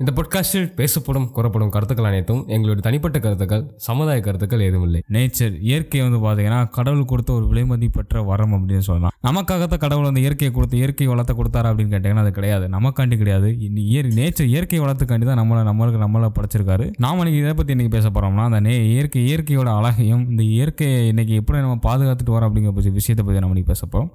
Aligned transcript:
இந்த 0.00 0.12
பொட்காஸ்டில் 0.18 0.68
பேசப்படும் 0.76 1.26
கூறப்படும் 1.36 1.70
கருத்துக்கள் 1.72 2.06
அனைத்தும் 2.10 2.42
எங்களுடைய 2.54 2.82
தனிப்பட்ட 2.86 3.18
கருத்துக்கள் 3.24 3.64
சமுதாய 3.86 4.18
கருத்துக்கள் 4.26 4.62
எதுவும் 4.66 4.84
இல்லை 4.86 5.00
நேச்சர் 5.16 5.54
இயற்கை 5.68 6.00
வந்து 6.04 6.18
பார்த்தீங்கன்னா 6.22 6.60
கடவுள் 6.76 7.10
கொடுத்த 7.10 7.30
ஒரு 7.38 7.46
விலைமதி 7.50 7.88
பெற்ற 7.96 8.22
வரம் 8.28 8.54
அப்படின்னு 8.56 8.84
சொல்லலாம். 8.88 9.14
நமக்காகத்தான் 9.28 9.82
கடவுள் 9.82 10.06
வந்து 10.08 10.22
இயற்கையை 10.24 10.52
கொடுத்து 10.54 10.76
இயற்கை 10.80 11.08
வளத்தை 11.10 11.34
கொடுத்தாரா 11.40 11.70
அப்படின்னு 11.72 11.92
கேட்டிங்கன்னா 11.94 12.24
அது 12.26 12.32
கிடையாது. 12.38 12.64
நமக்காண்டி 12.76 13.18
கிடையாது. 13.22 13.50
இந்த 13.66 14.06
நேச்சர் 14.20 14.48
இயற்கை 14.52 14.80
வளத்துக்காண்டி 14.84 15.28
தான் 15.30 15.40
நம்மளை 15.42 15.64
நம்மளுக்கு 15.70 16.00
நம்மளை 16.04 16.30
படைச்சிருக்காரு. 16.38 16.86
நாம 17.06 17.18
இன்னைக்கு 17.24 17.42
இதை 17.42 17.52
பற்றி 17.60 17.76
இன்னைக்கு 17.76 17.94
பேச 17.96 18.06
போகிறோம்னா 18.14 18.46
அந்த 18.50 18.60
நே 18.68 18.74
இயற்கை 18.94 19.22
இயற்கையோட 19.26 19.68
அழகையும் 19.80 20.24
இந்த 20.30 20.42
இயற்கையை 20.56 21.02
இன்னைக்கு 21.12 21.36
எப்படி 21.42 21.62
நம்ம 21.66 21.78
பாதுகாத்துட்டு 21.88 22.34
வரோம் 22.36 22.50
அப்படிங்கிற 22.50 22.74
பற்றி 22.78 22.94
விஷயத்தை 22.98 23.24
பற்றி 23.26 23.44
நம்ம 23.44 23.54
இன்னைக்கு 23.56 23.72
பேச 23.74 23.84
போகிறோம் 23.86 24.10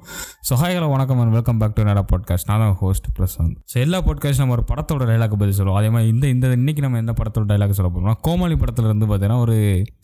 ஸோ 0.50 0.90
வணக்கம் 0.96 1.22
and 1.22 1.36
welcome 1.38 1.62
back 1.64 1.78
to 1.78 1.88
Nada 1.92 2.06
podcast 2.14 2.50
நான் 2.52 2.66
தான் 2.66 2.76
ஹோஸ்ட் 2.84 3.08
பிரசாந்த். 3.20 3.56
ஸோ 3.72 3.78
எல்லா 3.86 4.02
பாட்காஸ்ட் 4.10 4.44
நம்ம 4.44 4.58
ஒரு 4.60 4.68
படத்தோட 4.74 5.04
டைலாக் 5.12 5.40
பற்றி 5.40 5.56
சொல்லுவோம். 5.60 5.74
அதே 5.80 5.90
மாதிரி 5.94 6.10
இந்த 6.14 6.26
இந்த 6.34 6.48
இன்னைக்கு 6.60 6.82
நம்ம 6.86 7.00
எந்த 7.04 7.14
படத்தோட 7.20 7.46
டைலாக் 7.52 7.76
சொல்ல 7.78 7.90
போகிறோம்னா 7.92 8.16
கோமாளி 8.28 8.56
படத்தில் 8.62 8.90
இருந்து 8.90 9.08
பார்த்தீங்கன்னா 9.10 9.40
ஒரு 9.46 9.56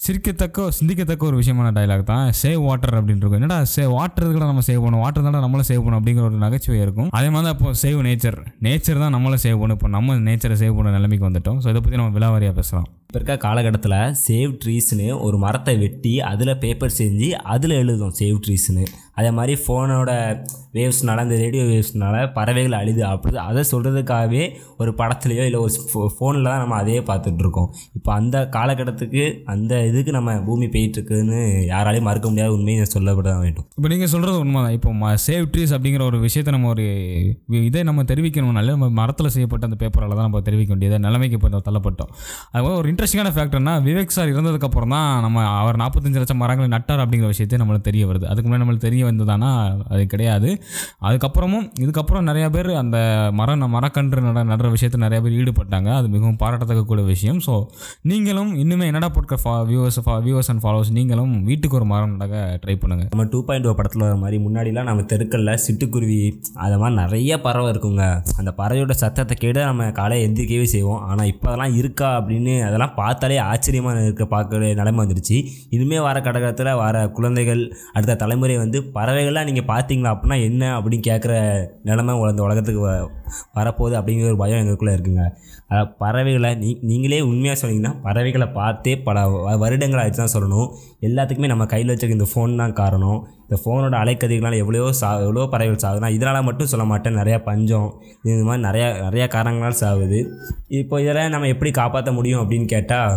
சிரிக்கத்தக்க 0.06 0.68
சிந்திக்கத்தக்க 0.78 1.30
ஒரு 1.30 1.40
விஷயமான 1.42 1.72
டைலாக் 1.78 2.06
தான் 2.14 2.26
சேவ் 2.42 2.62
வாட்டர் 2.68 2.98
அப்படின்னு 3.00 3.22
இருக்கும். 3.24 3.40
என்னடா 3.42 3.60
சே 3.76 3.86
வாட்டர் 3.98 4.36
கூட 4.38 4.46
நம்ம 4.52 4.66
சேவ் 4.70 4.82
பண்ணணும். 4.86 5.04
வாட்டர் 5.06 5.26
தான் 5.28 5.46
நம்மளும் 5.48 5.70
சேவ் 5.72 5.84
பண்ணணும் 5.84 6.02
அப்படிங்கிற 6.02 6.26
ஒரு 6.30 6.40
நகைச்சுவை 6.46 6.80
இருக்கும். 6.86 7.12
அதே 7.20 7.30
மாதிரி 7.36 7.48
தான் 7.48 7.56
இப்போ 7.58 7.74
சேவ் 7.84 8.02
நேச்சர் 8.10 8.40
நேச்சர் 8.68 9.04
தான் 9.06 9.16
நம்மளும் 9.18 9.44
சேவ் 9.46 9.60
பண்ணணும். 9.62 9.80
இப்போ 9.80 9.92
நம்ம 9.98 10.18
நேச்சரை 10.30 10.58
சேவ் 10.64 10.76
பண்ண 10.80 10.98
நிலைமைக்கு 10.98 11.28
வந்துட்டோம். 11.30 11.62
ஸோ 11.64 11.70
இதை 11.74 11.82
பற்றி 11.84 12.00
நம்ம 12.02 12.14
விலாவாரியாக 12.20 12.56
பேசலாம். 12.62 12.90
இப்போ 13.12 13.20
இருக்க 13.20 13.36
காலகட்டத்தில் 13.46 13.96
சேவ் 14.26 14.52
ட்ரீஸ்னு 14.62 15.08
ஒரு 15.26 15.38
மரத்தை 15.38 15.74
வெட்டி 15.82 16.14
அதில் 16.30 16.60
பேப்பர் 16.62 16.98
செஞ்சு 17.00 17.30
அதில் 17.54 17.80
எழுதும் 17.80 18.14
சேவ் 18.20 18.38
ட்ரீஸ்னு 18.46 18.84
அதே 19.20 19.32
மாதிரி 19.38 19.54
ஃபோனோட 19.64 20.12
வேவ்ஸ்னால 20.76 21.24
அந்த 21.24 21.36
ரேடியோ 21.42 21.64
வேவ்ஸ்னால 21.70 22.16
பறவைகள் 22.36 22.76
அழுது 22.78 23.02
அப்படி 23.08 23.40
அதை 23.46 23.62
சொல்கிறதுக்காகவே 23.72 24.44
ஒரு 24.78 24.92
படத்துலையோ 25.00 25.44
இல்லை 25.48 25.60
ஒரு 25.64 26.12
ஃபோனில் 26.16 26.48
தான் 26.50 26.62
நம்ம 26.64 26.76
அதே 26.76 26.96
பார்த்துட்ருக்கோம் 27.10 27.68
இப்போ 27.98 28.12
அந்த 28.14 28.38
காலகட்டத்துக்கு 28.56 29.24
அந்த 29.46 29.82
இதுக்கு 29.90 30.12
நம்ம 30.12 30.38
பூமி 30.48 30.68
போயிட்டுருக்குன்னு 30.76 31.42
யாராலையும் 31.72 32.08
மறுக்க 32.10 32.30
முடியாத 32.30 32.54
உண்மையை 32.54 32.86
சொல்லப்பட 32.94 33.34
வேண்டும். 33.42 33.68
இப்போ 33.78 33.92
நீங்கள் 33.94 34.12
சொல்கிறது 34.14 34.40
உண்மை 34.46 34.62
தான் 34.62 34.78
இப்போ 34.78 35.12
சேவ் 35.26 35.50
ட்ரீஸ் 35.54 35.74
அப்படிங்கிற 35.78 36.06
ஒரு 36.12 36.20
விஷயத்தை 36.28 36.54
நம்ம 36.58 36.70
ஒரு 36.70 36.86
இதை 37.70 37.84
நம்ம 37.84 38.08
தெரிவிக்கணும்னாலே 38.14 38.74
நம்ம 38.78 38.90
மரத்தில் 39.02 39.34
செய்யப்பட்ட 39.36 39.72
அந்த 39.72 39.80
பேப்பரால் 39.84 40.18
தான் 40.20 40.28
நம்ம 40.30 40.44
தெரிவிக்க 40.50 40.74
வேண்டியது 40.76 41.04
நிலைமைக்கு 41.08 41.38
இப்போ 41.42 41.62
தள்ளப்பட்டோம். 41.70 42.12
அதுபோல் 42.54 42.80
ஒரு 42.82 42.88
இன்ட்ரெஸ்டிங்கான 43.02 43.30
ஃபேக்டர்னா 43.36 43.72
விவேக் 43.86 44.14
சார் 44.16 44.32
இறந்ததுக்கப்புறம் 44.32 44.92
தான் 44.94 45.08
நம்ம 45.26 45.44
அவர் 45.60 45.78
நாற்பத்தஞ்சு 45.82 46.20
லட்சம் 46.22 46.40
மரங்களை 46.42 46.68
நட்டார் 46.74 47.02
அப்படிங்கிற 47.04 47.30
விஷயத்தை 47.32 47.56
நம்மளுக்கு 47.62 47.88
தெரிய 47.88 48.04
வருது. 48.10 48.26
அதுக்கு 48.32 48.48
முன்னாடி 48.48 48.62
நம்மளுக்கு 48.64 48.86
தெரிய 48.88 49.06
வந்ததானா 49.08 49.50
அது 49.94 50.04
கிடையாது. 50.12 50.50
அதுக்கப்புறமும் 51.08 51.66
இதுக்கப்புறம் 51.84 52.28
நிறைய 52.30 52.48
பேர் 52.56 52.70
அந்த 52.82 52.98
மரம் 53.40 53.64
மரக்கன்று 53.76 54.24
நட 54.26 54.44
நடுற 54.52 54.70
விஷயத்தில் 54.76 55.04
நிறைய 55.06 55.22
பேர் 55.24 55.38
ஈடுபட்டாங்க. 55.40 55.90
அது 56.02 56.12
மிகவும் 56.16 56.38
பாராட்டத்தக்கக்கூடிய 56.44 57.06
விஷயம். 57.14 57.40
ஸோ 57.48 57.56
நீங்களும் 58.12 58.52
இன்னுமே 58.64 58.90
என்னடா 58.92 59.10
போட்க 59.16 59.40
ஃபா 59.46 59.54
வியூவர்ஸ் 59.72 60.00
வியூவர்ஸ் 60.28 60.52
அண்ட் 60.54 60.64
ஃபாலோவர்ஸ் 60.66 60.94
நீங்களும் 61.00 61.34
வீட்டுக்கு 61.50 61.80
ஒரு 61.82 61.88
மரம் 61.94 62.14
நடக்க 62.16 62.44
ட்ரை 62.66 62.78
பண்ணுங்கள் 62.84 63.10
நம்ம 63.16 63.28
டூ 63.34 63.42
பாயிண்ட் 63.50 63.68
ஓ 63.72 63.74
படத்தில் 63.82 64.06
வர 64.08 64.20
மாதிரி 64.26 64.40
முன்னாடிலாம் 64.46 64.90
நம்ம 64.92 65.08
தெருக்களில் 65.16 65.54
சிட்டுக்குருவி 65.66 66.22
அது 66.68 66.80
மாதிரி 66.84 67.00
நிறைய 67.02 67.42
பறவை 67.48 67.68
இருக்குங்க. 67.74 68.06
அந்த 68.42 68.54
பறவையோட 68.62 69.00
சத்தத்தை 69.04 69.38
கேட்டு 69.44 69.66
நம்ம 69.72 69.90
காலையில் 70.02 70.28
எந்திரிக்கவே 70.30 70.70
செய்வோம். 70.78 71.02
ஆனால் 71.10 71.34
இப்போ 71.34 71.50
அதெல்லாம் 71.52 71.76
இருக்கா 71.82 72.12
அப்படின்னு 72.22 72.56
அதெல்லாம் 72.70 72.91
பார்த்தாலே 72.96 73.38
ஆச்சரியமாக 73.38 74.04
இருக்க 74.04 74.24
பார்க்குற 74.26 74.76
நிலைமை 74.76 75.06
வந்துருச்சு 75.06 75.38
இனிமேல் 75.70 76.00
வர 76.00 76.20
கடகத்தில் 76.20 76.76
வர 76.76 77.08
குழந்தைகள் 77.10 77.72
அடுத்த 77.94 78.16
தலைமுறை 78.16 78.58
வந்து 78.58 78.82
பறவைகள்லாம் 78.94 79.44
நீங்கள் 79.44 79.66
பார்த்தீங்களா 79.66 80.14
அப்படின்னா 80.14 80.44
என்ன 80.44 80.80
அப்படின்னு 80.80 81.02
கேட்குற 81.08 81.34
நிலைமை 81.84 82.30
இந்த 82.30 82.44
உலகத்துக்கு 82.44 82.88
வ- 82.88 83.10
வரப்போகுது 83.56 83.96
அப்படிங்கிற 84.00 84.26
ஒரு 84.26 84.38
பயம் 84.38 84.60
எங்களுக்குள்ளே 84.60 84.94
இருக்குங்க. 84.94 85.24
அதாவது 85.68 85.96
பறவைகளை 85.98 86.56
நீ 86.56 86.78
நீங்களே 86.82 87.22
உண்மையாக 87.22 87.68
சொன்னீங்கன்னா 87.68 88.02
பறவைகளை 88.04 88.48
பார்த்தே 88.48 88.98
பல 88.98 89.28
வ- 89.28 89.58
வருடங்கள் 89.58 90.00
ஆயிடுச்சு 90.00 90.24
தான் 90.24 90.34
சொல்லணும். 90.34 90.68
எல்லாத்துக்குமே 91.02 91.46
நம்ம 91.46 91.66
கையில் 91.66 91.94
வச்சிருக்க 91.94 92.10
இந்த 92.10 92.28
ஃபோன் 92.36 92.56
தான் 92.56 92.74
காரணம். 92.74 93.20
இந்த 93.52 93.62
ஃபோனோட 93.64 93.96
அலைக்கதிகளால் 94.02 94.56
எவ்வளோ 94.58 94.92
சா 95.00 95.08
எவ்வளோ 95.20 95.42
பறவைகள் 95.54 95.82
சாகுதுன்னா 95.84 96.10
இதனால் 96.18 96.46
மட்டும் 96.50 96.70
சொல்ல 96.74 96.86
மாட்டேன். 96.86 97.18
நிறையா 97.18 97.38
பஞ்சம் 97.48 97.88
இது 98.24 98.44
மாதிரி 98.50 98.64
நிறையா 98.68 98.88
நிறையா 99.08 99.26
காரணங்களால் 99.28 99.80
சாகுது. 99.82 100.20
இப்போ 100.68 101.02
இதெல்லாம் 101.02 101.34
நம்ம 101.34 101.48
எப்படி 101.48 101.72
காப்பாற்ற 101.72 102.12
முடியும் 102.12 102.42
அப்படின்னு 102.44 102.66
கேட்டால் 102.66 103.16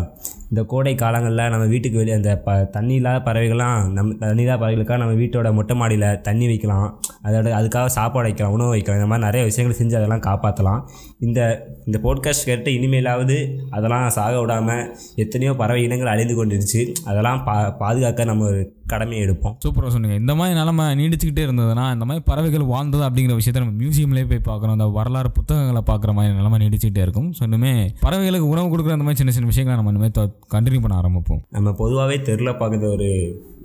இந்த 0.55 0.63
கோடை 0.73 0.91
காலங்களில் 1.01 1.51
நம்ம 1.53 1.65
வீட்டுக்கு 1.71 1.99
வெளியே 2.01 2.17
அந்த 2.19 2.33
ப 2.45 2.53
தண்ணி 2.75 2.95
இல்லாத 2.99 3.19
பறவைகள்லாம் 3.29 3.79
நம் 3.95 4.11
தண்ணி 4.21 4.43
இல்லாத 4.45 4.59
பறவைகளுக்காக 4.63 4.99
நம்ம 5.03 5.15
வீட்டோட 5.21 5.49
மொட்டை 5.57 5.75
மாடியில் 5.81 6.05
தண்ணி 6.27 6.47
வைக்கலாம். 6.51 6.85
அதோட 7.27 7.49
அதுக்காக 7.59 7.91
சாப்பாடு 7.97 8.27
வைக்கலாம் 8.29 8.55
உணவு 8.57 8.73
வைக்கலாம். 8.75 8.99
இந்த 9.01 9.09
மாதிரி 9.13 9.27
நிறைய 9.29 9.43
விஷயங்கள் 9.49 9.79
செஞ்சு 9.81 9.97
அதெல்லாம் 10.01 10.23
காப்பாற்றலாம் 10.29 10.83
இந்த 11.27 11.41
இந்த 11.89 11.99
போட்காஸ்ட் 12.05 12.47
கேட்டு 12.51 12.71
இனிமேலாவது 12.79 13.39
அதெல்லாம் 13.79 14.07
சாக 14.19 14.35
விடாமல் 14.43 14.85
எத்தனையோ 15.25 15.55
பறவை 15.63 15.83
இனங்கள் 15.89 16.13
அழிந்து 16.13 16.37
கொண்டிருச்சு 16.39 16.83
அதெல்லாம் 17.11 17.43
பா 17.49 17.57
பாதுகாக்க 17.83 18.29
நம்ம 18.31 18.47
ஒரு 18.53 18.63
கடமையை 18.93 19.21
எடுப்போம். 19.27 19.57
சூப்பராக 19.65 19.91
சொன்னீங்க. 19.93 20.17
இந்த 20.23 20.33
மாதிரி 20.39 20.55
நிலமை 20.61 20.87
நீடிச்சுக்கிட்டே 21.01 21.45
இருந்ததுன்னா 21.47 21.85
இந்த 21.97 22.05
மாதிரி 22.09 22.25
பறவைகள் 22.31 22.65
வாழ்ந்தது 22.73 23.05
அப்படிங்கிற 23.09 23.37
விஷயத்த 23.41 23.63
நம்ம 23.65 23.77
மியூசியம்லேயே 23.83 24.27
போய் 24.33 24.43
பார்க்குறோம் 24.51 24.77
அந்த 24.77 24.89
வரலாறு 24.99 25.31
புத்தகங்களை 25.39 25.83
பார்க்குற 25.91 26.13
மாதிரி 26.19 26.39
நிலமை 26.41 26.59
நீடிச்சுக்கிட்டே 26.65 27.05
இருக்கும். 27.07 27.29
ஸோ 27.39 27.43
இன்னுமே 27.49 27.75
பறவைகளுக்கு 28.07 28.53
உணவு 28.55 28.69
கொடுக்குற 28.73 28.97
அந்த 28.99 29.07
மாதிரி 29.09 29.21
சின்ன 29.23 29.35
சின்ன 29.37 29.51
விஷயங்களை 29.53 29.79
நம்ம 29.81 29.93
இனிமேல் 29.95 30.17
கண்டினியூ 30.53 30.81
பண்ண 30.81 31.01
ஆரம்பிப்போம். 31.01 31.43
நம்ம 31.51 31.73
பொதுவாகவே 31.73 32.23
தெருவில் 32.23 32.53
பார்க்குற 32.53 32.93
ஒரு 32.93 33.09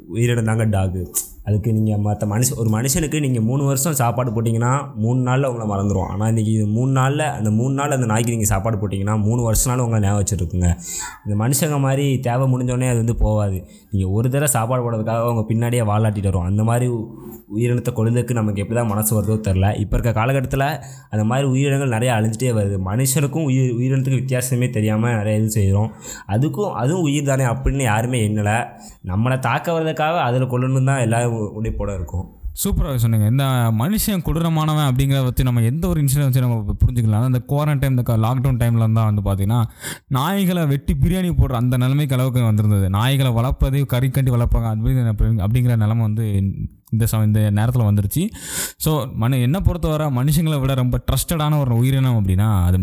உயிரினம் 0.08 0.46
தாங்க 0.46 0.66
டாகு. 0.66 1.04
அதுக்கு 1.48 1.70
நீங்கள் 1.78 2.02
மற்ற 2.06 2.24
மனுஷ 2.32 2.56
ஒரு 2.62 2.70
மனுஷனுக்கு 2.76 3.18
நீங்கள் 3.26 3.46
மூணு 3.50 3.64
வருஷம் 3.70 3.96
சாப்பாடு 4.02 4.30
போட்டிங்கன்னா 4.36 4.72
மூணு 5.04 5.20
நாளில் 5.28 5.48
உங்களை 5.50 5.66
மறந்துடும் 5.72 6.10
ஆனால் 6.14 6.30
இன்றைக்கி 6.32 6.52
இது 6.58 6.66
மூணு 6.78 6.92
நாளில் 7.00 7.26
அந்த 7.38 7.50
மூணு 7.60 7.74
நாள் 7.80 7.96
அந்த 7.98 8.08
நாய்க்கு 8.12 8.34
நீங்கள் 8.36 8.52
சாப்பாடு 8.54 8.80
போட்டிங்கன்னா 8.82 9.16
மூணு 9.28 9.42
வருஷம் 9.48 9.72
நாள் 9.72 9.84
உங்களை 9.86 10.02
ஞாபகம் 10.06 10.22
வச்சுருக்குங்க. 10.22 10.70
இந்த 11.26 11.36
மனுஷங்க 11.44 11.80
மாதிரி 11.88 12.06
தேவை 12.28 12.48
முடிஞ்சோடனே 12.54 12.90
அது 12.94 13.02
வந்து 13.04 13.16
போகாது. 13.26 13.58
நீங்கள் 13.94 14.14
ஒரு 14.18 14.28
தடவை 14.34 14.50
சாப்பாடு 14.58 14.84
போடுறதுக்காக 14.86 15.26
அவங்க 15.28 15.44
பின்னாடியே 15.52 15.86
வாலாட்டிட்டு 15.92 16.32
வரும் 16.32 16.48
அந்த 16.50 16.64
மாதிரி 16.70 16.88
உயிரினத்தை 17.56 17.92
கொழுந்ததுக்கு 17.98 18.34
நமக்கு 18.40 18.62
எப்படி 18.64 18.78
தான் 18.80 18.92
மனசு 18.94 19.12
வருதோ 19.18 19.36
தெரில 19.48 19.68
இப்போ 19.84 19.96
இருக்க 19.98 20.12
காலகட்டத்தில் 20.20 20.66
அந்த 21.14 21.24
மாதிரி 21.30 21.46
உயிரினங்கள் 21.54 21.94
நிறைய 21.96 22.12
அழிஞ்சிட்டே 22.18 22.52
வருது. 22.60 22.78
மனுஷனுக்கும் 22.90 23.48
உயிர் 23.50 23.74
உயிரினத்துக்கு 23.80 24.20
வித்தியாசமே 24.22 24.68
தெரியாமல் 24.78 25.18
நிறைய 25.20 25.40
இது 25.42 25.50
செய்கிறோம் 25.58 25.90
அதுக்கும் 26.36 26.76
அதுவும் 26.82 27.06
உயிர் 27.10 27.30
தானே 27.32 27.48
அப்படின்னு 27.54 27.84
யாருமே 27.92 28.20
எண்ணலை. 28.28 28.58
நம்மளை 29.12 29.38
தாக்க 29.48 29.68
வர்றதுக்காக 29.76 30.20
அதில் 30.28 30.52
கொள்ளணும் 30.54 30.90
தான் 30.92 31.04
எல்லாரும் 31.06 31.39
உடைப்போட 31.60 31.90
இருக்கும். 32.00 32.28
சூப்பராக 32.62 32.98
சொன்னீங்க. 33.02 33.28
இந்த 33.34 33.46
மனுஷன் 33.82 34.24
கொடூரமானவன் 34.28 34.88
அப்படிங்கிறத 34.90 35.28
பற்றி 35.28 35.44
நம்ம 35.48 35.62
எந்த 35.72 35.84
ஒரு 35.92 36.00
இன்சிடென்ட் 36.04 36.30
வச்சு 36.30 36.44
நம்ம 36.46 36.76
புரிஞ்சுக்கலாம். 36.82 37.28
அந்த 37.30 37.42
குவாரண்டைன் 37.52 37.94
இந்த 37.96 38.18
லாக்டவுன் 38.26 38.60
டைமில் 38.62 38.98
தான் 38.98 39.10
வந்து 39.10 39.24
பார்த்தீங்கன்னா 39.28 39.60
நாய்களை 40.18 40.64
வெட்டி 40.74 40.96
பிரியாணி 41.04 41.30
போடுற 41.42 41.62
அந்த 41.62 41.78
நிலைமைக்கு 41.84 42.18
அளவுக்கு 42.18 42.50
வந்திருந்தது. 42.50 42.90
நாய்களை 42.98 43.32
வளர்ப்பதே 43.40 43.84
கறி 43.94 44.10
கட்டி 44.10 44.34
வளர்ப்பாங்க 44.38 44.70
அப்படி 44.74 44.96
அப்படிங்கிற 45.46 45.78
நிலமை 45.86 46.04
வந்து 46.10 46.26
இந்த 46.96 47.06
சம 47.12 47.26
இந்த 47.30 47.42
நேரத்தில் 47.58 47.86
வந்துருச்சு. 47.90 48.24
ஸோ 48.86 48.92
மனு 49.22 49.42
என்னை 49.48 49.62
பொறுத்தவரை 49.68 50.08
மனுஷங்களை 50.20 50.60
விட 50.64 50.74
ரொம்ப 50.82 51.00
ட்ரஸ்டடான 51.08 51.60
ஒரு 51.64 51.74
உயிரினம் 51.82 52.18
அப்படின்னா 52.20 52.50
அது 52.68 52.78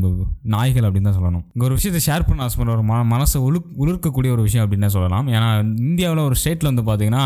நாய்கள் 0.55 0.87
அப்படின்னு 0.89 1.09
தான் 1.11 1.19
சொல்லணும். 1.19 1.44
இங்கே 1.55 1.67
ஒரு 1.69 1.77
விஷயத்தை 1.78 2.03
ஷேர் 2.09 2.27
பண்ண 2.28 2.47
ஆசைப்படுற 2.47 2.72
ஒரு 2.77 2.84
ம 2.91 3.03
மனசை 3.15 3.41
உழு 3.49 3.61
உழுக்கக்கூடிய 3.83 4.31
ஒரு 4.37 4.43
விஷயம் 4.49 4.65
அப்படின்னு 4.66 4.91
சொல்லலாம். 4.97 5.27
ஏன்னா 5.37 5.49
இந்தியாவில் 5.89 6.22
ஒரு 6.28 6.39
ஸ்டேட்டில் 6.43 6.71
வந்து 6.71 6.84
பார்த்தீங்கன்னா 6.89 7.25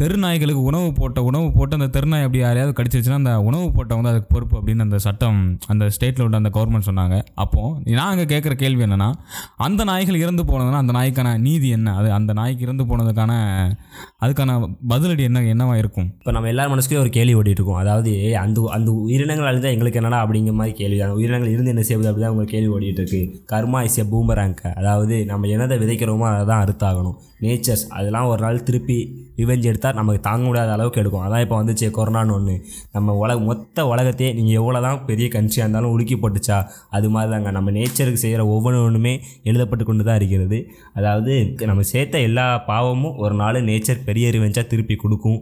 தெரு 0.00 0.16
நாய்களுக்கு 0.24 0.62
உணவு 0.70 0.88
போட்ட 1.00 1.22
உணவு 1.30 1.48
போட்டு 1.56 1.76
அந்த 1.78 1.88
தெருநாய் 1.96 2.24
அப்படி 2.26 2.42
யாரையாவது 2.44 2.76
கடிச்சிருச்சுன்னா 2.78 3.20
அந்த 3.22 3.34
உணவு 3.48 3.66
போட்டவங்க 3.76 4.04
தான் 4.06 4.14
அதுக்கு 4.14 4.30
பொறுப்பு 4.34 4.56
அப்படின்னு 4.58 4.86
அந்த 4.86 4.98
சட்டம் 5.06 5.40
அந்த 5.72 5.84
ஸ்டேட்டில் 5.96 6.24
உள்ள 6.26 6.36
அந்த 6.42 6.50
கவர்மெண்ட் 6.56 6.88
சொன்னாங்க. 6.90 7.16
அப்போது 7.44 7.96
நான் 7.98 8.12
அங்கே 8.12 8.26
கேட்குற 8.32 8.54
கேள்வி 8.62 8.84
என்னென்னா 8.86 9.10
அந்த 9.66 9.82
நாய்கள் 9.90 10.22
இறந்து 10.24 10.44
போனதுன்னா 10.50 10.80
அந்த 10.84 10.94
நாய்க்கான 10.98 11.36
நீதி 11.46 11.68
என்ன? 11.78 11.94
அது 12.00 12.08
அந்த 12.18 12.32
நாய்க்கு 12.40 12.66
இறந்து 12.66 12.84
போனதுக்கான 12.90 13.32
அதுக்கான 14.24 14.58
பதிலடி 14.92 15.22
என்ன 15.28 15.42
என்னவாக 15.54 15.82
இருக்கும்? 15.82 16.10
இப்போ 16.20 16.32
நம்ம 16.34 16.48
எல்லார் 16.52 16.70
மனசுக்கும் 16.72 17.02
ஒரு 17.04 17.10
கேள்வி 17.16 17.34
ஓடிட்டு 17.38 17.60
இருக்கோம் 17.60 17.80
அதாவது 17.82 18.10
அந்த 18.42 18.60
அந்த 18.76 18.90
உயிரினங்கள் 19.04 19.48
அழிஞ்சால் 19.50 19.74
எங்களுக்கு 19.76 19.98
என்னடா 20.00 20.18
அப்படிங்கிற 20.24 20.54
மாதிரி 20.60 20.74
கேள்வி. 20.80 20.98
அந்த 21.06 21.14
உயிரினங்கள் 21.18 21.52
இருந்து 21.54 21.72
என்ன 21.74 21.84
செய்வது 21.88 22.08
அப்படி 22.10 22.22
தான் 22.24 22.32
உங்களுக்கு 22.34 22.54
கேள்வி 22.56 22.70
ஓடிட்டு 22.76 23.02
இருக்கு 23.02 23.20
கர்மா 23.52 23.80
இஸ் 23.88 23.98
எ 24.02 24.04
அதாவது 24.80 25.16
நம்ம 25.30 25.48
என்னதை 25.56 25.76
விதைக்கிறோமோ 25.82 26.26
அதை 26.32 26.44
தான் 26.52 26.62
அறுத்தாகணும். 26.64 27.16
நேச்சர்ஸ் 27.44 27.84
அதெல்லாம் 27.98 28.28
ஒரு 28.32 28.40
நாள் 28.44 28.64
திருப்பி 28.66 28.96
ரிவெஞ்ச் 29.38 29.66
எடுத்தால் 29.70 29.96
நமக்கு 30.00 30.20
தாங்க 30.26 30.42
முடியாத 30.48 30.70
அளவுக்கு 30.76 31.00
எடுக்கும். 31.02 31.24
அதான் 31.26 31.42
இப்போ 31.44 31.56
வந்துச்சு 31.60 31.86
கொரோனான்னு 31.96 32.34
ஒன்று 32.36 32.54
நம்ம 32.96 33.14
உலக 33.22 33.38
மொத்த 33.48 33.86
உலகத்தையே 33.92 34.30
நீங்கள் 34.38 34.58
எவ்வளோ 34.60 34.80
தான் 34.86 35.00
பெரிய 35.08 35.26
கண்ட்ரியாக 35.36 35.66
இருந்தாலும் 35.66 35.92
உலுக்கி 35.94 36.16
போட்டுச்சா 36.24 36.58
அது 36.96 37.08
மாதிரி 37.14 37.32
தாங்க 37.34 37.52
நம்ம 37.58 37.72
நேச்சருக்கு 37.78 38.22
செய்கிற 38.24 38.44
ஒவ்வொன்றுமே 38.54 39.14
எழுதப்பட்டு 39.50 39.86
கொண்டு 39.90 40.06
தான் 40.10 40.18
இருக்கிறது. 40.20 40.60
அதாவது 40.98 41.32
நம்ம 41.70 41.84
சேர்த்த 41.92 42.20
எல்லா 42.28 42.46
பாவமும் 42.70 43.18
ஒரு 43.24 43.36
நாள் 43.42 43.60
நேச்சர் 43.70 44.06
பெரிய 44.10 44.28
ரிவெஞ்சாக 44.36 44.66
திருப்பி 44.72 44.96
கொடுக்கும். 45.04 45.40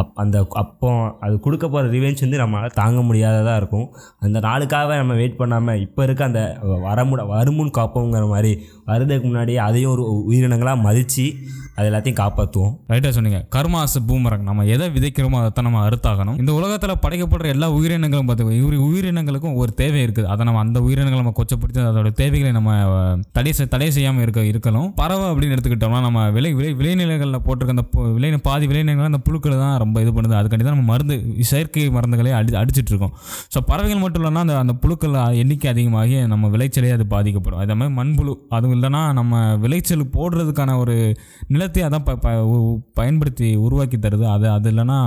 அப் 0.00 0.07
அந்த 0.14 0.46
அப்போ 0.50 1.16
அது 1.20 1.40
கொடுக்க 1.40 1.68
போகிற 1.68 1.90
ரிவெஞ்ச் 1.92 2.20
வந்து 2.20 2.38
நம்மளால் 2.38 2.74
தாங்க 2.74 3.02
முடியாததாக 3.02 3.56
இருக்கும். 3.56 3.94
அந்த 4.18 4.40
நாளுக்காக 4.40 4.96
நம்ம 4.96 5.14
வெயிட் 5.14 5.36
பண்ணாமல் 5.36 5.80
இப்போ 5.80 6.02
இருக்க 6.02 6.24
அந்த 6.24 6.58
வரமுட 6.62 7.26
வருமுன் 7.26 7.70
காப்போங்கிற 7.78 8.28
மாதிரி 8.28 8.62
வர்றதுக்கு 8.84 9.28
முன்னாடி 9.28 9.54
அதையும் 9.56 9.90
ஒரு 9.90 10.24
உயிரினங்களாக 10.30 10.80
மதித்து 10.80 11.34
அது 11.78 11.90
எல்லாத்தையும் 11.90 12.14
காப்பாற்றுவோம் 12.14 12.76
ரைட்டாக 12.88 13.08
சொன்னீங்க. 13.08 13.46
Karma's 13.56 14.02
boomerang. 14.08 14.42
நம்ம 14.42 14.64
எதை 14.64 14.88
விதைக்கிறோமோ 14.88 15.44
அதை 15.44 15.62
நம்ம 15.62 15.88
அறுத்தாகணும். 15.88 16.38
இந்த 16.38 16.52
உலகத்தில் 16.52 16.90
படைக்கப்படுற 16.90 17.46
எல்லா 17.46 17.70
உயிரினங்களும் 17.70 18.26
பார்த்து 18.26 18.44
இவரு 18.44 18.74
உயிரினங்களுக்கும் 18.74 19.54
ஒரு 19.54 19.74
தேவை 19.74 20.04
இருக்குது. 20.04 20.24
அதை 20.24 20.44
நம்ம 20.44 20.60
அந்த 20.60 20.80
உயிரினங்களை 20.80 21.24
நம்ம 21.24 21.32
கொச்சப்படுத்தி 21.36 21.86
அதோட 21.88 22.12
தேவைகளை 22.12 22.52
நம்ம 22.52 22.84
தடை 23.32 23.52
செய்- 23.58 23.68
தடை 23.68 23.90
செய்யாமல் 23.90 24.22
இருக்க 24.22 24.40
இருக்கணும். 24.40 24.92
பறவை 24.94 25.26
அப்படின்னு 25.26 25.52
எடுத்துக்கிட்டோம்னா 25.52 26.00
நம்ம 26.00 26.30
விளை 26.30 26.52
விளை 26.52 26.74
விளைநிலங்களில் 26.74 27.38
போட்டிருக்க 27.46 27.68
அந்த 27.68 27.84
பு- 27.96 28.12
விளை 28.12 28.36
பாதி 28.36 28.66
விளைநிலங்கள் 28.66 29.04
அந்த 29.04 29.18
புழுக்கள் 29.18 29.52
தான் 29.52 29.78
ரொம்ப 29.78 30.00
இது 30.00 30.12
பண்ணுது. 30.12 30.24
அதுக்காண்டி 30.24 30.64
தான் 30.64 30.74
நம்ம 30.74 30.82
மருந்து 30.82 31.24
செயற்கை 31.40 31.88
மருந்துகளை 31.88 32.32
அடி 32.32 32.52
அடிச்சிட்டு 32.52 32.86
இருக்கோம். 32.86 33.12
ஸோ 33.54 33.60
பறவைகள் 33.66 34.00
மட்டும் 34.00 34.24
இல்லைன்னா 34.24 34.38
அந்த 34.38 34.58
அந்த 34.58 34.72
புழுக்கள் 34.72 35.34
எண்ணிக்கை 35.34 35.70
அதிகமாகி 35.70 36.26
நம்ம 36.26 36.48
விளைச்சலே 36.48 36.92
அது 36.92 37.06
பாதிக்கப்படும். 37.06 37.58
அதே 37.58 37.74
மாதிரி 37.74 38.10
மண்புழு 38.10 38.34
அதுவும் 38.48 38.82
இல்லைன்னா 38.82 39.12
நம்ம 39.12 39.56
விளைச்சல் 39.56 40.10
போடுறதுக்கான 40.12 40.78
ஒரு 40.78 41.16
நில 41.46 41.66
நிலத்தை 41.68 41.98
அதான் 41.98 42.04
ப- 42.04 42.16
ப- 42.16 42.44
உ- 42.44 42.80
பயன்படுத்தி 42.94 43.54
உருவாக்கி 43.56 43.96
தருது. 43.96 44.24
அது 44.26 44.50
அது 44.50 44.70
இல்லைன்னா 44.70 44.98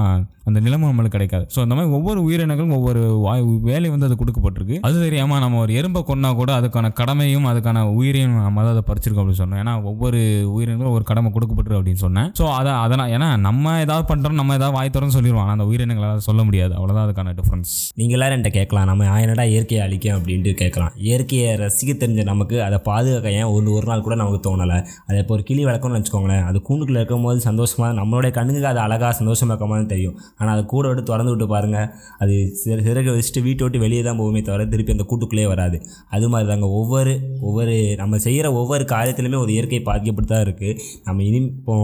அந்த 0.48 0.58
நிலமும் 0.66 0.90
நம்மளுக்கு 0.90 1.16
கிடைக்காது. 1.16 1.46
ஸோ 1.54 1.60
அந்த 1.64 1.74
மாதிரி 1.78 1.92
ஒவ்வொரு 1.98 2.20
உயிரினங்களும் 2.28 2.76
ஒவ்வொரு 2.78 3.02
வாய் 3.26 3.44
வேலை 3.70 3.90
வந்து 3.94 4.08
அது 4.08 4.16
கொடுக்கப்பட்டிருக்கு. 4.22 4.78
அது 4.88 4.96
தெரியாமல் 5.06 5.42
நம்ம 5.44 5.60
ஒரு 5.66 5.74
எறும்பை 5.80 6.02
கொண்டா 6.10 6.30
கூட 6.42 6.52
அதுக்கான 6.60 6.92
கடமையும் 7.00 7.48
அதுக்கான 7.52 7.84
உயிரையும் 7.98 8.36
நம்ம 8.46 8.64
தான் 8.66 8.74
அதை 8.76 8.84
பறிச்சிருக்கோம் 8.90 9.24
அப்படின்னு 9.24 9.42
சொன்னோம். 9.42 9.62
ஏன்னா 9.64 9.74
ஒவ்வொரு 9.92 10.20
உயிரினங்களும் 10.56 10.96
ஒரு 10.98 11.06
கடமை 11.12 11.32
கொடுக்கப்பட்டுரு 11.36 11.78
அப்படின்னு 11.80 12.04
சொன்னேன். 12.06 12.30
ஸோ 12.40 12.46
அதை 12.60 12.72
அதனால் 12.86 13.12
ஏன்னா 13.18 13.30
நம்ம 13.48 13.76
ஏதாவது 13.86 14.06
பண்ணுறோம் 14.12 14.40
நம்ம 14.42 14.58
ஏதாவது 14.60 14.76
வாய் 14.78 14.94
தரோம்னு 14.96 15.18
சொல்லிடுவோம். 15.18 15.44
ஆனால் 15.46 15.58
அந்த 15.58 15.68
உயிரினங்களால் 15.72 16.26
சொல்ல 16.30 16.42
முடியாது. 16.50 16.74
அவ்வளோதான் 16.80 17.06
அதுக்கான 17.08 17.36
டிஃப்ரென்ஸ் 17.40 17.74
நீங்கள் 18.02 18.18
எல்லாரும் 18.20 18.38
என்கிட்ட 18.38 18.54
கேட்கலாம். 18.60 18.88
நம்ம 18.92 19.10
ஆயினடா 19.16 19.46
இயற்கையை 19.54 19.84
அழிக்கும் 19.86 20.16
அப்படின்ட்டு 20.18 20.54
கேட்கலாம். 20.64 20.94
இயற்கையை 21.08 21.50
ரசிக்க 21.64 21.92
தெரிஞ்ச 22.04 22.26
நமக்கு 22.32 22.58
அதை 22.68 22.80
பாதுகாக்க 22.90 23.38
ஏன் 23.40 23.50
ஒரு 23.56 23.70
ஒரு 23.78 23.88
நாள் 23.92 24.06
கூட 24.08 24.16
நமக்கு 24.24 24.42
தோணலை? 24.50 24.80
அதை 25.08 25.20
இப்போ 25.24 25.36
ஒரு 25.38 25.46
கிளி 25.52 25.62
வளர்க்கணும்னு 25.70 26.02
வச்சுக்கோங்களேன். 26.02 26.44
அது 26.50 26.58
கூண்டுக்குள்ளே 26.70 27.02
இருக்கும்போது 27.02 27.48
சந்தோஷமாக 27.50 27.92
நம்மளுடைய 28.02 28.32
கண்ணுக்கு 28.40 28.70
அது 28.74 28.82
அழகாக 28.88 29.14
சந்தோஷமாக 29.22 29.54
இருக்க 29.54 29.68
மாதிரி 29.72 29.88
தெரியும். 29.94 30.18
ஆனால் 30.42 30.54
அதை 30.54 30.64
கூட 30.68 30.86
விட்டு 30.88 31.04
திறந்து 31.04 31.32
விட்டு 31.32 31.48
பாருங்கள் 31.48 31.88
அது 32.20 32.34
சிற- 32.60 32.84
சிறகு 32.84 33.12
வச்சுட்டு 33.12 33.42
வீட்டை 33.42 33.64
விட்டு 33.64 33.80
வெளியே 33.80 34.02
தான் 34.02 34.20
போகுமே 34.20 34.42
தவிர 34.42 34.66
திருப்பி 34.68 34.92
அந்த 34.92 35.06
கூட்டுக்குள்ளேயே 35.10 35.48
வராது. 35.48 35.78
அது 36.10 36.30
மாதிரி 36.30 36.50
தாங்க. 36.50 36.70
ஒவ்வொரு 36.78 37.14
ஒவ்வொரு 37.42 37.74
நம்ம 37.96 38.20
செய்கிற 38.20 38.48
ஒவ்வொரு 38.56 38.86
காரியத்துலையுமே 38.90 39.40
ஒரு 39.40 39.52
இயற்கை 39.52 39.82
பாதிக்கப்பட்டு 39.84 40.32
தான் 40.32 40.46
இருக்குது 40.46 40.78
நம்ம 41.04 41.24
இனி 41.24 41.42
இப்போ 41.52 41.76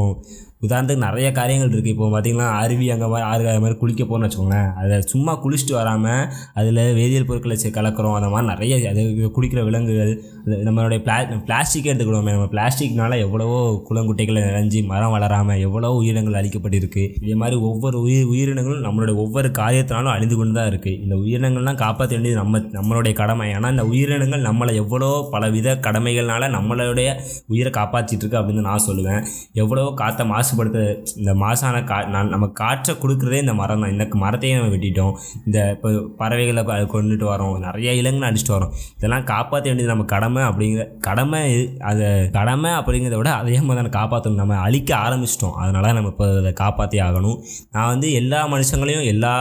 உதாரணத்துக்கு 0.62 1.06
நிறைய 1.06 1.27
காரியங்கள் 1.38 1.71
இருக்குது 1.74 1.94
இப்போ 1.94 2.06
பார்த்திங்கன்னா 2.13 2.48
அருவி 2.62 2.86
அங்கே 2.94 3.07
மாதிரி 3.13 3.25
ஆறு 3.31 3.50
அது 3.51 3.62
மாதிரி 3.63 3.77
குளிக்க 3.81 4.04
போகணும்னு 4.04 4.27
வச்சுக்கோங்களேன். 4.27 4.69
அதை 4.81 4.95
சும்மா 5.12 5.33
குளிச்சுட்டு 5.44 5.75
வராமல் 5.80 6.24
அதில் 6.59 6.81
வேதியியல் 7.00 7.27
பொருட்களை 7.30 7.57
கலக்கிறோம். 7.77 8.15
அந்த 8.19 8.30
மாதிரி 8.33 8.48
நிறைய 8.54 8.75
அது 8.92 9.01
குளிக்கிற 9.36 9.62
விலங்குகள் 9.68 10.13
அது 10.45 10.57
நம்மளுடைய 10.68 11.00
பிளா 11.06 11.18
பிளாஸ்டிக்கே 11.48 11.89
எடுத்துக்கிடுவோமே. 11.92 12.33
நம்ம 12.36 12.48
பிளாஸ்டிக்னால 12.54 13.18
எவ்வளவோ 13.25 13.59
குளங்குட்டைகளை 13.89 14.42
நிறைஞ்சி 14.48 14.80
மரம் 14.92 15.13
வளராமல் 15.15 15.62
எவ்வளோ 15.68 15.92
உயிரினங்கள் 16.00 16.38
அழிக்கப்பட்டிருக்கு. 16.42 17.04
இதே 17.24 17.36
மாதிரி 17.42 17.57
ஒவ்வொரு 17.69 17.98
உயிர் 18.06 18.31
உயிரினங்களும் 18.33 18.86
நம்மளுடைய 18.88 19.15
ஒவ்வொரு 19.25 19.51
காரியத்தினாலும் 19.62 20.13
அழிந்து 20.15 20.38
கொண்டு 20.39 20.56
தான் 20.59 20.69
இருக்குது 20.71 20.98
இந்த 21.06 21.15
உயிரினங்கள்லாம் 21.24 21.80
காப்பாற்ற 21.83 22.13
வேண்டியது 22.15 22.42
நம்ம 22.42 22.63
நம்மளுடைய 22.77 23.13
கடமை. 23.21 23.48
ஏன்னா 23.57 23.71
இந்த 23.75 23.86
உயிரினங்கள் 23.92 24.48
நம்மளை 24.50 24.75
எவ்வளோ 24.83 25.12
பலவித 25.36 25.77
கடமைகள்னால 25.88 26.50
நம்மளுடைய 26.57 27.09
உயிரை 27.54 27.71
காப்பாற்றிட்டு 27.80 28.24
இருக்கு 28.24 28.42
அப்படின்னு 28.42 28.68
நான் 28.69 28.86
சொல்லுவேன். 28.89 29.21
எவ்வளோ 29.63 29.86
காற்றை 30.04 30.25
மாசுபடுத்த 30.47 30.81
இந்த 31.19 31.31
மாசான 31.44 31.77
கா 31.89 31.95
நான் 32.13 32.29
நம்ம 32.33 32.45
காற்றை 32.59 32.94
கொடுக்குறதே 33.03 33.39
இந்த 33.44 33.53
மரம் 33.59 33.81
தான். 33.83 33.91
இந்த 33.94 34.05
மரத்தையே 34.23 34.53
நம்ம 34.57 34.69
வெட்டிட்டோம். 34.73 35.13
இந்த 35.47 35.57
இப்போ 35.75 35.89
பறவைகளை 36.21 36.61
கொண்டுட்டு 36.94 37.25
வரோம். 37.31 37.55
நிறைய 37.65 37.89
இலங்கை 38.01 38.25
அடிச்சுட்டு 38.29 38.55
வரோம். 38.57 38.71
இதெல்லாம் 38.97 39.25
காப்பாற்ற 39.31 39.65
வேண்டியது 39.69 39.91
நம்ம 39.94 40.05
கடமை 40.13 40.41
அப்படிங்கிற 40.49 40.83
கடமை 41.07 41.41
அதை 41.89 42.07
கடமை 42.38 42.71
அப்படிங்கிறத 42.79 43.17
விட 43.21 43.31
அதே 43.41 43.57
மாதிரி 43.67 43.79
தான் 43.81 43.95
காப்பாற்றணும் 43.99 44.41
நம்ம 44.41 44.57
அழிக்க 44.67 44.91
ஆரம்பிச்சிட்டோம். 45.05 45.55
அதனால 45.63 45.91
நம்ம 45.97 46.11
இப்போ 46.13 46.27
அதை 46.41 46.53
காப்பாற்றி 46.63 46.99
ஆகணும். 47.07 47.38
நான் 47.75 47.89
வந்து 47.94 48.07
எல்லா 48.21 48.39
மனுஷங்களையும் 48.53 49.05
எல்லா 49.13 49.33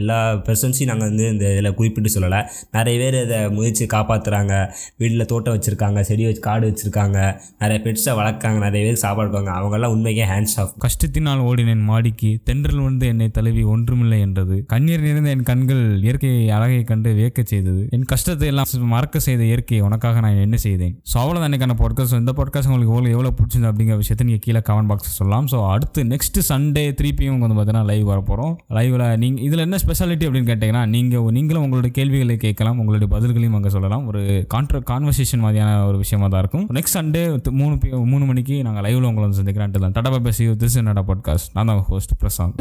எல்லா 0.00 0.18
பெர்சன்ஸையும் 0.48 0.92
நாங்கள் 0.92 1.10
வந்து 1.10 1.26
இந்த 1.34 1.44
இதில் 1.54 1.76
குறிப்பிட்டு 1.80 2.14
சொல்லலை. 2.16 2.42
நிறைய 2.78 2.96
பேர் 3.02 3.18
இதை 3.26 3.40
முயற்சி 3.58 3.86
காப்பாற்றுறாங்க 3.96 4.54
வீட்டில் 5.02 5.28
தோட்டம் 5.34 5.56
வச்சுருக்காங்க 5.56 6.00
செடி 6.10 6.26
வச்சு 6.30 6.44
காடு 6.48 6.64
வச்சுருக்காங்க. 6.70 7.18
நிறைய 7.64 7.78
பெட்ஸை 7.86 8.14
வளர்க்காங்க 8.22 8.58
நிறைய 8.68 8.82
பேர் 8.88 9.02
சாப்பாடு 9.06 9.30
அவங்கெல்லாம் 9.32 9.92
உண்மைக்கே 9.94 10.24
ஹேண்ட்ஸ் 10.32 10.51
கஷ்டத்தினால் 10.84 11.42
ஓடினேன் 11.48 11.84
மாடிக்கு 11.90 12.30
தென்றல் 12.48 12.82
வந்து 12.86 13.04
என்னை 13.12 13.28
தழுவி 13.38 13.62
ஒன்றுமில்லை 13.74 14.18
என்றது. 14.26 14.56
கண்ணீர் 14.72 15.04
நிறைந்த 15.06 15.30
என் 15.36 15.46
கண்கள் 15.50 15.82
இயற்கையை 16.04 16.42
அழகை 16.56 16.80
கண்டு 16.90 17.10
வியக்க 17.18 17.40
செய்தது. 17.52 17.82
என் 17.96 18.06
கஷ்டத்தை 18.12 18.48
எல்லாம் 18.52 18.70
மறக்க 18.94 19.20
செய்த 19.26 19.42
இயற்கையை 19.50 19.82
உனக்காக 19.88 20.20
நான் 20.24 20.42
என்ன 20.46 20.58
செய்தேன்? 20.66 20.94
ஸோ 21.10 21.16
அவ்வளோதான் 21.22 21.50
எனக்கான 21.50 21.76
பாட்காஸ்ட் 21.82 22.18
இந்த 22.22 22.34
பாட்காஸ்ட் 22.40 22.70
உங்களுக்கு 22.70 22.94
எவ்வளோ 22.94 23.10
எவ்வளோ 23.16 23.32
பிடிச்சிருந்தது 23.38 23.70
அப்படிங்கிற 23.72 23.96
விஷயத்தை 24.02 24.26
நீங்கள் 24.28 24.44
கீழே 24.46 24.62
கமெண்ட் 24.68 24.90
பாக்ஸ் 24.92 25.18
சொல்லலாம். 25.20 25.46
ஸோ 25.52 25.58
அடுத்து 25.74 26.00
நெக்ஸ்ட் 26.12 26.40
சண்டே 26.50 26.84
த்ரீ 27.00 27.10
பிஎம் 27.20 27.42
வந்து 27.44 27.56
பார்த்தீங்கன்னா 27.58 27.84
லைவ் 27.92 28.04
வர 28.12 28.20
போகிறோம் 28.30 28.54
லைவில் 28.78 29.06
நீங்கள் 29.24 29.44
இதில் 29.48 29.64
என்ன 29.66 29.78
ஸ்பெஷாலிட்டி 29.84 30.26
அப்படின்னு 30.28 30.50
கேட்டிங்கன்னா 30.52 30.84
நீங்கள் 30.94 31.30
நீங்களும் 31.38 31.64
உங்களுடைய 31.66 31.92
கேள்விகளை 31.98 32.36
கேட்கலாம். 32.46 32.78
உங்களுடைய 32.82 33.10
பதில்களையும் 33.14 33.56
அங்கே 33.60 33.72
சொல்லலாம். 33.76 34.06
ஒரு 34.12 34.22
கான்ட்ர 34.56 34.82
கான்வர்சேஷன் 34.92 35.44
மாதிரியான 35.46 35.70
ஒரு 35.90 35.98
விஷயமா 36.04 36.28
தான் 36.34 36.42
இருக்கும். 36.44 36.66
நெக்ஸ்ட் 36.78 36.98
சண்டே 36.98 37.24
மூணு 37.60 37.74
மூணு 38.12 38.24
மணிக்கு 38.30 38.56
நாங்கள் 38.68 38.84
லைவில் 38.88 39.08
உங்களை 39.10 39.24
வந்து 39.26 39.40
சந்திக்கிறேன். 39.40 39.74
தான். 39.84 39.96
டாடா 39.98 40.10
பேசி 40.42 40.64
திஸ் 40.64 40.76
என்னடா 40.76 41.02
பாட்காஸ்ட் 41.02 41.50
நான் 41.52 41.66
தான் 41.66 41.82
ஹோஸ்ட் 41.82 42.12
பிரசாந்த் 42.20 42.58